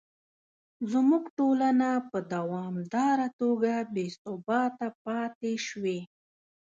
زموږ 0.91 1.23
ټولنه 1.37 1.89
په 2.09 2.19
دوامداره 2.33 3.27
توګه 3.41 3.73
بې 3.93 4.05
ثباته 4.23 4.87
پاتې 5.05 5.53
شوې. 5.67 5.99